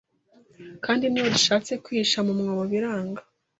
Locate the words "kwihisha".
1.83-2.19